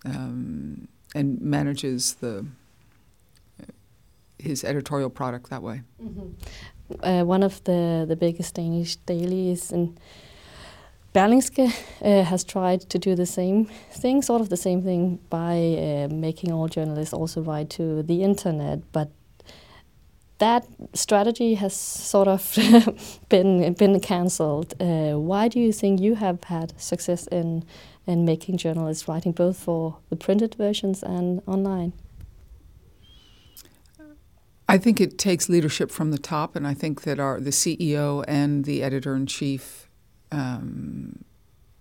um, 0.05 0.89
and 1.15 1.41
manages 1.41 2.15
the 2.15 2.47
his 4.39 4.65
editorial 4.65 5.11
product 5.11 5.51
that 5.51 5.63
way. 5.63 5.83
Mm-hmm. 6.03 6.31
Uh, 7.03 7.23
one 7.23 7.43
of 7.43 7.63
the 7.65 8.05
the 8.09 8.17
biggest 8.17 8.55
Danish 8.55 8.97
dailies 9.07 9.73
and. 9.73 9.99
Berlingske 11.13 11.67
uh, 12.03 12.23
has 12.23 12.45
tried 12.45 12.89
to 12.89 12.97
do 12.97 13.17
the 13.17 13.27
same 13.27 13.67
thing, 13.91 14.23
sort 14.23 14.41
of 14.41 14.49
the 14.49 14.57
same 14.57 14.81
thing, 14.81 15.19
by 15.29 15.57
uh, 15.59 16.09
making 16.09 16.53
all 16.53 16.69
journalists 16.69 17.13
also 17.13 17.43
write 17.43 17.69
to 17.69 18.05
the 18.05 18.23
internet, 18.23 18.79
but 18.93 19.09
that 20.41 20.67
strategy 20.95 21.55
has 21.55 21.77
sort 21.77 22.29
of 22.29 22.59
been 23.29 23.73
been 23.75 24.01
cancelled. 24.01 24.75
Uh, 24.81 25.13
why 25.19 25.49
do 25.49 25.61
you 25.61 25.73
think 25.73 26.01
you 26.01 26.15
have 26.15 26.45
had 26.45 26.73
success 26.81 27.27
in 27.29 27.65
in 28.07 28.25
making 28.25 28.57
journalists 28.57 29.07
writing 29.09 29.33
both 29.33 29.57
for 29.57 29.97
the 30.09 30.17
printed 30.17 30.55
versions 30.55 31.03
and 31.03 31.43
online? 31.47 31.93
I 34.71 34.79
think 34.79 35.01
it 35.01 35.19
takes 35.19 35.49
leadership 35.49 35.91
from 35.91 36.13
the 36.13 36.19
top, 36.19 36.55
and 36.55 36.65
I 36.65 36.75
think 36.75 37.03
that 37.03 37.19
our 37.19 37.41
the 37.41 37.51
CEO 37.51 38.25
and 38.29 38.65
the 38.65 38.85
editor 38.85 39.17
in 39.17 39.27
chief 39.27 39.91
um, 40.31 41.25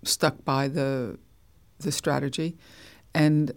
stuck 0.03 0.43
by 0.43 0.67
the 0.67 1.19
the 1.77 1.91
strategy, 1.91 2.57
and 3.13 3.51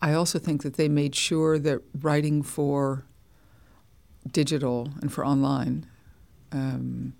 I 0.00 0.12
also 0.12 0.38
think 0.38 0.62
that 0.62 0.74
they 0.74 0.88
made 0.88 1.16
sure 1.16 1.58
that 1.58 1.80
writing 2.00 2.44
for 2.44 3.04
digital 4.30 4.88
and 5.02 5.12
for 5.12 5.26
online 5.26 5.86
um, 6.52 7.14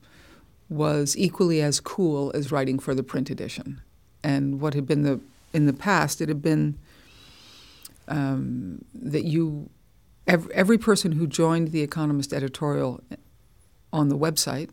was 0.69 1.17
equally 1.19 1.61
as 1.61 1.81
cool 1.81 2.31
as 2.33 2.53
writing 2.53 2.79
for 2.79 2.95
the 2.95 3.03
print 3.03 3.29
edition. 3.29 3.81
And 4.23 4.61
what 4.61 4.75
had 4.75 4.87
been 4.87 5.03
the 5.03 5.19
in 5.53 5.67
the 5.67 5.73
past, 5.73 6.21
it 6.21 6.29
had 6.29 6.43
been 6.43 6.79
um, 8.07 8.85
that 8.95 9.25
you 9.25 9.69
every, 10.27 10.55
every 10.55 10.79
person 10.79 11.13
who 11.13 11.27
joined 11.27 11.73
the 11.73 11.83
Economist 11.83 12.33
editorial 12.33 13.03
on 13.93 14.09
the 14.09 14.19
website 14.19 14.71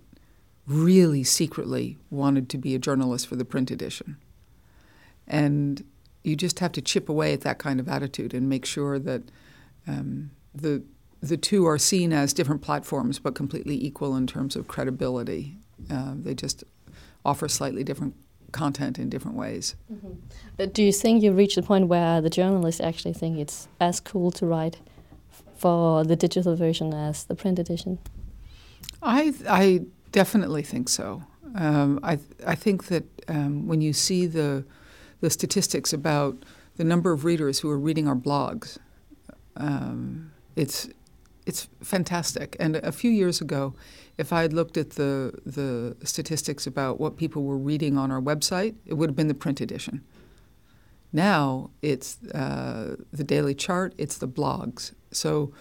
really 0.67 1.24
secretly 1.24 1.98
wanted 2.10 2.50
to 2.50 2.58
be 2.58 2.75
a 2.75 2.79
journalist 2.79 3.27
for 3.27 3.36
the 3.36 3.46
print 3.46 3.72
edition. 3.72 4.17
And 5.27 5.84
you 6.24 6.36
just 6.36 6.60
have 6.60 6.72
to 6.74 6.81
chip 6.81 7.10
away 7.10 7.34
at 7.34 7.41
that 7.41 7.58
kind 7.58 7.79
of 7.79 7.88
attitude 7.88 8.34
and 8.34 8.48
make 8.48 8.65
sure 8.65 9.00
that 9.00 9.24
um, 9.88 10.31
the 10.53 10.84
the 11.24 11.38
two 11.38 11.67
are 11.67 11.77
seen 11.77 12.12
as 12.12 12.34
different 12.34 12.63
platforms, 12.63 13.20
but 13.20 13.36
completely 13.36 13.75
equal 13.86 14.15
in 14.15 14.25
terms 14.25 14.55
of 14.55 14.67
credibility. 14.67 15.55
Uh, 15.88 16.13
they 16.15 16.34
just 16.34 16.63
offer 17.24 17.48
slightly 17.48 17.84
different 17.84 18.15
content 18.51 18.98
in 18.98 19.08
different 19.08 19.38
ways. 19.38 19.75
Mm-hmm. 19.91 20.13
But 20.58 20.74
do 20.74 20.84
you 20.84 20.91
think 20.91 21.22
you've 21.22 21.38
reached 21.38 21.58
the 21.58 21.62
point 21.62 21.88
where 21.88 22.22
the 22.22 22.29
journalists 22.29 22.81
actually 22.81 23.13
think 23.13 23.38
it's 23.38 23.67
as 23.79 24.00
cool 24.00 24.31
to 24.31 24.48
write 24.48 24.79
for 25.62 26.03
the 26.03 26.15
digital 26.15 26.56
version 26.56 26.94
as 26.94 27.25
the 27.25 27.36
print 27.36 27.60
edition? 27.60 28.00
I 29.01 29.34
I 29.48 29.82
definitely 30.12 30.63
think 30.63 30.89
so. 30.89 31.24
Um, 31.56 32.00
I 32.03 32.20
I 32.46 32.56
think 32.56 32.86
that 32.86 33.03
um, 33.27 33.68
when 33.68 33.82
you 33.82 33.94
see 33.94 34.25
the 34.25 34.65
the 35.22 35.30
statistics 35.30 35.94
about 35.94 36.36
the 36.77 36.84
number 36.84 37.12
of 37.12 37.25
readers 37.25 37.60
who 37.60 37.70
are 37.70 37.77
reading 37.80 38.08
our 38.08 38.15
blogs, 38.15 38.77
um, 39.56 40.32
it's 40.56 40.89
it's 41.46 41.68
fantastic. 41.82 42.56
And 42.60 42.75
a 42.77 42.91
few 42.91 43.12
years 43.12 43.41
ago, 43.41 43.74
if 44.18 44.34
I 44.34 44.41
had 44.41 44.53
looked 44.53 44.77
at 44.77 44.91
the 44.91 45.34
the 45.46 45.96
statistics 46.03 46.65
about 46.68 47.00
what 47.00 47.18
people 47.18 47.44
were 47.44 47.58
reading 47.58 47.98
on 47.98 48.12
our 48.12 48.22
website, 48.22 48.75
it 48.86 48.96
would 48.96 49.10
have 49.10 49.15
been 49.15 49.27
the 49.27 49.41
print 49.46 49.62
edition. 49.62 50.01
Now 51.13 51.72
it's 51.82 52.18
uh, 52.34 52.96
the 53.12 53.24
daily 53.24 53.53
chart, 53.53 53.94
it's 53.98 54.18
the 54.18 54.27
blogs. 54.27 54.94
So 55.12 55.53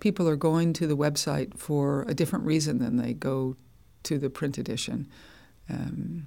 people 0.00 0.28
are 0.28 0.36
going 0.36 0.72
to 0.74 0.86
the 0.86 0.96
website 0.96 1.56
for 1.58 2.04
a 2.08 2.14
different 2.14 2.44
reason 2.44 2.78
than 2.78 2.96
they 2.96 3.12
go 3.12 3.56
to 4.04 4.18
the 4.18 4.30
print 4.30 4.58
edition. 4.58 5.08
Um, 5.68 6.26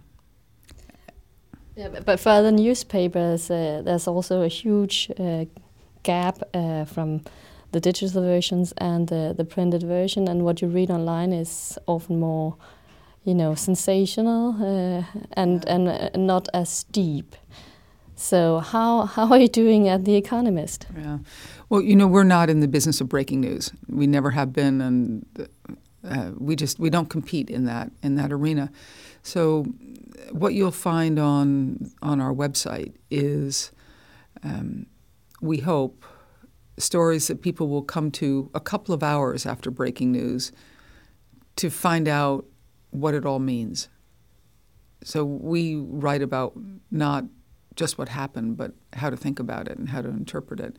yeah, 1.75 1.87
but 2.05 2.19
for 2.19 2.41
the 2.41 2.51
newspapers, 2.51 3.49
uh, 3.49 3.81
there's 3.85 4.07
also 4.07 4.41
a 4.41 4.49
huge 4.49 5.09
uh, 5.17 5.45
gap 6.03 6.41
uh, 6.53 6.85
from 6.85 7.21
the 7.71 7.79
digital 7.79 8.21
versions 8.21 8.73
and 8.77 9.07
the, 9.07 9.33
the 9.37 9.45
printed 9.45 9.83
version, 9.83 10.27
and 10.27 10.43
what 10.43 10.61
you 10.61 10.67
read 10.67 10.89
online 10.89 11.31
is 11.31 11.77
often 11.85 12.19
more, 12.19 12.57
you 13.23 13.33
know, 13.33 13.55
sensational 13.55 14.55
uh, 14.61 15.03
and 15.33 15.65
and 15.69 15.87
uh, 15.87 16.09
not 16.15 16.49
as 16.53 16.83
deep. 16.91 17.35
So 18.19 18.59
how 18.59 19.05
how 19.05 19.31
are 19.31 19.39
you 19.39 19.47
doing 19.47 19.87
at 19.87 20.03
The 20.03 20.15
Economist? 20.15 20.87
Yeah, 20.95 21.19
well, 21.69 21.81
you 21.81 21.95
know, 21.95 22.05
we're 22.05 22.25
not 22.25 22.49
in 22.49 22.59
the 22.59 22.67
business 22.67 22.99
of 22.99 23.07
breaking 23.07 23.39
news. 23.39 23.71
We 23.87 24.07
never 24.07 24.31
have 24.31 24.51
been, 24.51 24.81
and 24.81 25.49
uh, 26.03 26.31
we 26.37 26.57
just 26.57 26.79
we 26.79 26.89
don't 26.89 27.09
compete 27.09 27.49
in 27.49 27.63
that 27.65 27.91
in 28.03 28.15
that 28.15 28.33
arena. 28.33 28.71
So, 29.23 29.63
what 30.31 30.53
you'll 30.53 30.71
find 30.71 31.17
on 31.17 31.91
on 32.01 32.19
our 32.19 32.33
website 32.33 32.93
is, 33.09 33.71
um, 34.43 34.87
we 35.39 35.59
hope 35.59 36.03
stories 36.77 37.27
that 37.27 37.41
people 37.41 37.69
will 37.69 37.83
come 37.83 38.11
to 38.11 38.51
a 38.53 38.59
couple 38.59 38.93
of 38.93 39.01
hours 39.01 39.45
after 39.45 39.71
breaking 39.71 40.11
news 40.11 40.51
to 41.55 41.69
find 41.69 42.09
out 42.09 42.45
what 42.89 43.13
it 43.13 43.25
all 43.25 43.39
means. 43.39 43.87
So 45.03 45.23
we 45.23 45.77
write 45.77 46.21
about 46.21 46.53
not 46.91 47.23
just 47.79 47.97
what 47.97 48.09
happened, 48.09 48.57
but 48.57 48.71
how 48.93 49.09
to 49.09 49.17
think 49.17 49.39
about 49.39 49.67
it 49.67 49.77
and 49.77 49.89
how 49.89 50.01
to 50.01 50.09
interpret 50.09 50.59
it. 50.59 50.75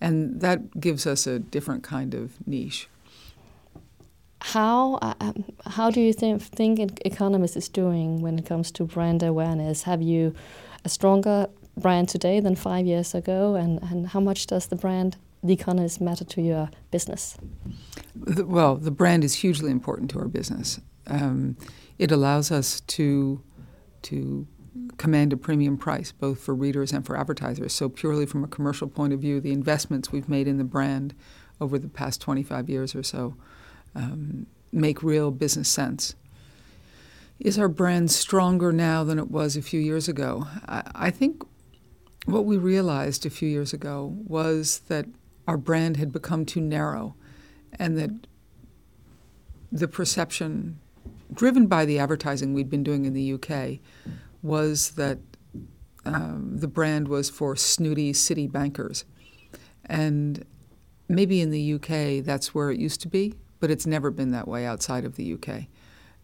And 0.00 0.40
that 0.40 0.80
gives 0.80 1.06
us 1.06 1.26
a 1.26 1.38
different 1.38 1.82
kind 1.82 2.14
of 2.14 2.46
niche. 2.46 2.88
How 4.40 4.94
uh, 5.02 5.14
um, 5.20 5.44
how 5.66 5.90
do 5.90 6.00
you 6.00 6.12
think 6.12 6.42
think 6.42 6.78
Economist 7.04 7.56
is 7.56 7.68
doing 7.68 8.22
when 8.22 8.38
it 8.38 8.46
comes 8.46 8.70
to 8.72 8.84
brand 8.84 9.22
awareness? 9.22 9.82
Have 9.84 10.02
you 10.02 10.34
a 10.84 10.88
stronger 10.88 11.48
brand 11.76 12.08
today 12.08 12.40
than 12.40 12.54
five 12.54 12.86
years 12.86 13.14
ago, 13.14 13.56
and, 13.56 13.82
and 13.90 14.06
how 14.06 14.20
much 14.20 14.46
does 14.46 14.66
the 14.66 14.76
brand 14.76 15.16
the 15.42 15.52
economists 15.52 16.00
matter 16.00 16.24
to 16.24 16.40
your 16.40 16.68
business? 16.90 17.38
The, 18.14 18.44
well, 18.44 18.76
the 18.76 18.90
brand 18.90 19.24
is 19.24 19.34
hugely 19.42 19.70
important 19.70 20.10
to 20.10 20.18
our 20.18 20.28
business. 20.28 20.80
Um, 21.06 21.56
it 21.98 22.12
allows 22.12 22.52
us 22.52 22.82
to 22.96 23.40
to 24.02 24.46
command 24.96 25.32
a 25.32 25.36
premium 25.36 25.76
price, 25.76 26.12
both 26.12 26.40
for 26.40 26.54
readers 26.54 26.92
and 26.92 27.04
for 27.04 27.16
advertisers. 27.16 27.72
So, 27.72 27.88
purely 27.88 28.26
from 28.26 28.44
a 28.44 28.48
commercial 28.48 28.88
point 28.88 29.12
of 29.12 29.20
view, 29.20 29.40
the 29.40 29.52
investments 29.52 30.12
we've 30.12 30.28
made 30.28 30.48
in 30.48 30.58
the 30.58 30.64
brand 30.64 31.14
over 31.60 31.78
the 31.78 31.88
past 31.88 32.20
25 32.20 32.68
years 32.68 32.94
or 32.94 33.02
so 33.02 33.36
um, 33.94 34.46
make 34.72 35.02
real 35.02 35.30
business 35.30 35.68
sense. 35.68 36.14
Is 37.38 37.58
our 37.58 37.68
brand 37.68 38.10
stronger 38.10 38.72
now 38.72 39.04
than 39.04 39.18
it 39.18 39.30
was 39.30 39.56
a 39.56 39.62
few 39.62 39.80
years 39.80 40.08
ago? 40.08 40.46
I, 40.66 40.82
I 40.94 41.10
think 41.10 41.42
what 42.24 42.44
we 42.44 42.56
realized 42.56 43.24
a 43.24 43.30
few 43.30 43.48
years 43.48 43.72
ago 43.72 44.16
was 44.26 44.80
that 44.88 45.06
our 45.46 45.56
brand 45.56 45.96
had 45.96 46.12
become 46.12 46.44
too 46.44 46.60
narrow 46.60 47.14
and 47.78 47.96
that 47.98 48.10
the 49.70 49.88
perception, 49.88 50.78
driven 51.32 51.66
by 51.66 51.84
the 51.84 51.98
advertising 51.98 52.54
we'd 52.54 52.70
been 52.70 52.82
doing 52.82 53.04
in 53.04 53.12
the 53.12 53.32
UK, 53.34 53.80
was 54.46 54.90
that 54.92 55.18
um, 56.04 56.58
the 56.58 56.68
brand 56.68 57.08
was 57.08 57.28
for 57.30 57.56
snooty 57.56 58.12
city 58.12 58.46
bankers. 58.46 59.04
And 59.84 60.44
maybe 61.08 61.40
in 61.40 61.50
the 61.50 61.74
UK 61.74 62.24
that's 62.24 62.54
where 62.54 62.70
it 62.70 62.78
used 62.78 63.00
to 63.02 63.08
be, 63.08 63.34
but 63.60 63.70
it's 63.70 63.86
never 63.86 64.10
been 64.10 64.30
that 64.30 64.48
way 64.48 64.66
outside 64.66 65.04
of 65.04 65.16
the 65.16 65.34
UK. 65.34 65.64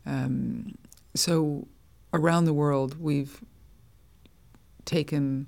Um, 0.06 0.76
so 1.14 1.66
around 2.12 2.44
the 2.44 2.54
world, 2.54 3.00
we've 3.00 3.42
taken, 4.84 5.46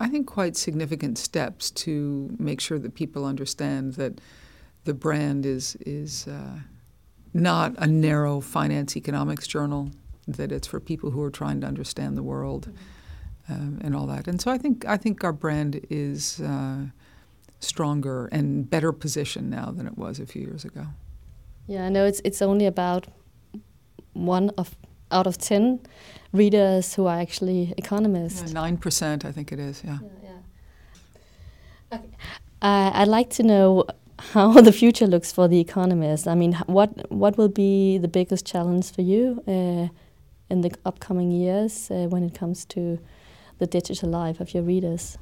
I 0.00 0.08
think, 0.08 0.26
quite 0.26 0.56
significant 0.56 1.18
steps 1.18 1.70
to 1.72 2.34
make 2.38 2.60
sure 2.60 2.78
that 2.78 2.94
people 2.94 3.24
understand 3.24 3.94
that 3.94 4.20
the 4.84 4.94
brand 4.94 5.46
is 5.46 5.76
is 5.80 6.28
uh, 6.28 6.58
not 7.32 7.74
a 7.78 7.86
narrow 7.86 8.40
finance 8.40 8.96
economics 8.96 9.46
journal. 9.46 9.90
That 10.26 10.52
it's 10.52 10.66
for 10.66 10.80
people 10.80 11.10
who 11.10 11.22
are 11.22 11.30
trying 11.30 11.60
to 11.60 11.66
understand 11.66 12.16
the 12.16 12.22
world 12.22 12.70
um, 13.48 13.78
and 13.82 13.94
all 13.94 14.06
that. 14.06 14.28
And 14.28 14.40
so 14.40 14.50
I 14.50 14.58
think 14.58 14.84
I 14.86 14.96
think 14.96 15.24
our 15.24 15.32
brand 15.32 15.80
is 15.90 16.40
uh, 16.40 16.86
stronger 17.60 18.26
and 18.32 18.68
better 18.68 18.92
positioned 18.92 19.50
now 19.50 19.70
than 19.70 19.86
it 19.86 19.98
was 19.98 20.20
a 20.20 20.26
few 20.26 20.42
years 20.42 20.64
ago. 20.64 20.86
Yeah, 21.66 21.86
I 21.86 21.88
know 21.88 22.04
it's 22.04 22.20
it's 22.24 22.42
only 22.42 22.66
about 22.66 23.06
one 24.12 24.50
of 24.56 24.76
out 25.10 25.26
of 25.26 25.38
ten 25.38 25.80
readers 26.32 26.94
who 26.94 27.06
are 27.06 27.20
actually 27.20 27.74
economists. 27.76 28.52
Nine 28.52 28.76
percent, 28.76 29.24
I 29.24 29.32
think 29.32 29.52
it 29.52 29.58
is. 29.58 29.82
Yeah. 29.84 29.98
yeah, 30.02 30.08
yeah. 31.90 31.98
Okay. 31.98 32.08
Uh, 32.62 32.90
I'd 32.94 33.08
like 33.08 33.30
to 33.30 33.42
know 33.42 33.84
how 34.18 34.60
the 34.60 34.72
future 34.72 35.06
looks 35.06 35.32
for 35.32 35.48
the 35.48 35.60
economist. 35.60 36.26
I 36.26 36.34
mean, 36.34 36.54
what 36.66 37.10
what 37.10 37.36
will 37.36 37.48
be 37.48 37.98
the 37.98 38.08
biggest 38.08 38.46
challenge 38.46 38.92
for 38.92 39.02
you 39.02 39.42
uh, 39.46 39.88
in 40.54 40.60
the 40.60 40.72
upcoming 40.84 41.30
years 41.32 41.90
uh, 41.90 42.06
when 42.12 42.22
it 42.22 42.32
comes 42.32 42.64
to 42.64 42.98
the 43.58 43.66
digital 43.66 44.08
life 44.08 44.38
of 44.40 44.54
your 44.54 44.62
readers? 44.62 45.18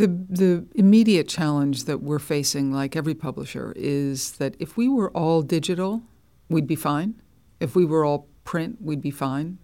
The 0.00 0.08
the 0.42 0.66
immediate 0.74 1.28
challenge 1.28 1.84
that 1.84 2.02
we're 2.02 2.24
facing, 2.34 2.72
like 2.80 2.94
every 2.94 3.14
publisher, 3.14 3.72
is 3.76 4.32
that 4.32 4.52
if 4.58 4.76
we 4.76 4.86
were 4.86 5.10
all 5.12 5.40
digital, 5.40 6.02
we'd 6.50 6.66
be 6.66 6.76
fine. 6.76 7.14
If 7.58 7.74
we 7.74 7.84
were 7.86 8.04
all 8.04 8.28
print, 8.44 8.82
we'd 8.82 9.00
be 9.00 9.14
fine. 9.28 9.58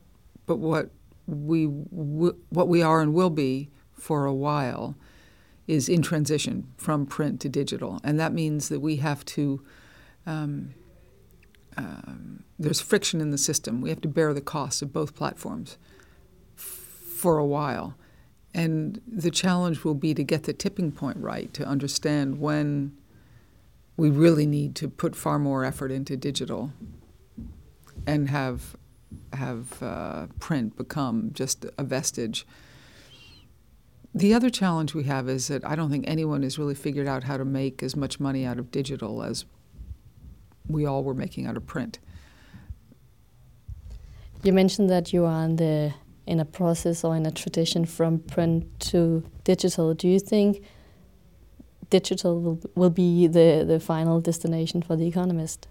But 0.46 0.58
what 0.58 0.90
we 1.26 1.64
what 1.66 2.68
we 2.68 2.80
are 2.82 3.02
and 3.02 3.12
will 3.12 3.34
be 3.46 3.68
for 3.92 4.24
a 4.24 4.34
while 4.46 4.94
is 5.66 5.88
in 5.88 6.00
transition 6.02 6.56
from 6.76 7.04
print 7.04 7.40
to 7.40 7.48
digital, 7.48 8.00
and 8.02 8.18
that 8.18 8.32
means 8.32 8.68
that 8.70 8.80
we 8.80 8.96
have 8.96 9.24
to. 9.36 9.62
Um, 10.26 10.74
um, 11.76 12.44
there's 12.58 12.80
friction 12.80 13.20
in 13.20 13.30
the 13.30 13.38
system. 13.38 13.80
We 13.80 13.90
have 13.90 14.00
to 14.02 14.08
bear 14.08 14.32
the 14.32 14.40
costs 14.40 14.82
of 14.82 14.92
both 14.92 15.14
platforms 15.14 15.76
f- 16.56 16.62
for 16.62 17.38
a 17.38 17.44
while. 17.44 17.94
And 18.52 19.00
the 19.06 19.30
challenge 19.30 19.82
will 19.82 19.94
be 19.94 20.14
to 20.14 20.22
get 20.22 20.44
the 20.44 20.52
tipping 20.52 20.92
point 20.92 21.16
right 21.18 21.52
to 21.54 21.66
understand 21.66 22.38
when 22.38 22.96
we 23.96 24.10
really 24.10 24.46
need 24.46 24.76
to 24.76 24.88
put 24.88 25.16
far 25.16 25.38
more 25.38 25.64
effort 25.64 25.90
into 25.90 26.16
digital 26.16 26.72
and 28.06 28.28
have 28.30 28.76
have 29.32 29.82
uh, 29.82 30.26
print 30.40 30.76
become 30.76 31.30
just 31.32 31.66
a 31.78 31.84
vestige. 31.84 32.46
The 34.12 34.34
other 34.34 34.50
challenge 34.50 34.94
we 34.94 35.04
have 35.04 35.28
is 35.28 35.48
that 35.48 35.64
I 35.64 35.74
don't 35.74 35.90
think 35.90 36.04
anyone 36.06 36.42
has 36.42 36.58
really 36.58 36.74
figured 36.74 37.08
out 37.08 37.24
how 37.24 37.36
to 37.36 37.44
make 37.44 37.82
as 37.82 37.96
much 37.96 38.20
money 38.20 38.44
out 38.44 38.58
of 38.58 38.70
digital 38.70 39.22
as 39.22 39.44
we 40.68 40.86
all 40.86 41.04
were 41.04 41.14
making 41.14 41.46
out 41.46 41.56
of 41.56 41.66
print. 41.66 41.98
You 44.42 44.52
mentioned 44.52 44.90
that 44.90 45.12
you 45.12 45.24
are 45.24 45.44
in 45.44 45.56
the 45.56 45.94
in 46.26 46.40
a 46.40 46.44
process 46.44 47.04
or 47.04 47.14
in 47.16 47.26
a 47.26 47.30
tradition 47.30 47.84
from 47.84 48.18
print 48.18 48.80
to 48.80 49.22
digital. 49.44 49.92
Do 49.92 50.08
you 50.08 50.18
think 50.18 50.62
digital 51.90 52.40
will, 52.40 52.60
will 52.74 52.90
be 52.90 53.26
the, 53.26 53.64
the 53.66 53.78
final 53.78 54.20
destination 54.20 54.80
for 54.80 54.96
the 54.96 55.06
economist? 55.06 55.68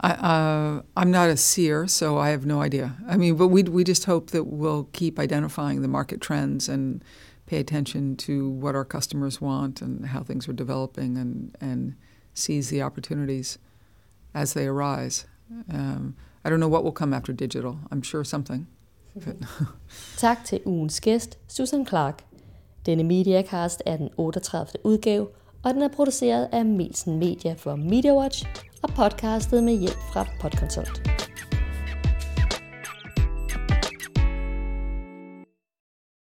I, 0.00 0.10
uh, 0.10 0.82
I'm 0.96 1.10
not 1.10 1.30
a 1.30 1.36
seer, 1.36 1.86
so 1.86 2.18
I 2.18 2.30
have 2.30 2.44
no 2.44 2.60
idea. 2.60 2.96
I 3.08 3.16
mean, 3.16 3.36
but 3.36 3.48
we 3.48 3.62
we 3.62 3.82
just 3.82 4.04
hope 4.04 4.30
that 4.30 4.44
we'll 4.44 4.84
keep 4.92 5.18
identifying 5.18 5.80
the 5.80 5.88
market 5.88 6.20
trends 6.20 6.68
and 6.68 7.02
pay 7.46 7.58
attention 7.58 8.16
to 8.16 8.50
what 8.50 8.74
our 8.74 8.84
customers 8.84 9.40
want 9.40 9.80
and 9.80 10.06
how 10.06 10.22
things 10.22 10.48
are 10.48 10.52
developing, 10.52 11.16
and 11.16 11.56
and 11.60 11.96
seize 12.36 12.70
the 12.70 12.82
opportunities 12.82 13.58
as 14.34 14.52
they 14.52 14.66
arise. 14.66 15.26
Um, 15.72 16.14
I 16.44 16.50
don't 16.50 16.60
know 16.60 16.68
what 16.68 16.84
will 16.84 16.92
come 16.92 17.16
after 17.16 17.32
digital. 17.32 17.78
I'm 17.90 18.02
sure 18.02 18.24
something. 18.24 18.68
tak 20.16 20.44
til 20.44 20.60
ugens 20.64 21.00
gæst, 21.00 21.38
Susan 21.48 21.86
Clark. 21.86 22.22
Denne 22.86 23.04
Mediacast 23.04 23.82
er 23.86 23.96
den 23.96 24.08
38. 24.16 24.86
udgave, 24.86 25.28
og 25.62 25.74
den 25.74 25.82
er 25.82 25.88
produceret 25.88 26.48
af 26.52 26.64
Melsen 26.64 27.18
Media 27.18 27.54
for 27.58 27.76
MediaWatch 27.76 28.46
og 28.82 28.88
podcastet 28.88 29.64
med 29.64 29.78
hjælp 29.78 29.98
fra 30.12 30.26
Podconsult. 30.40 31.10